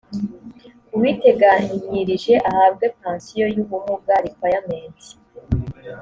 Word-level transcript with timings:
uwiteganyirije 0.95 2.33
ahabwe 2.49 2.85
pansiyo 2.99 3.45
y 3.55 3.57
ubumuga 3.63 4.13
requirements 4.25 5.05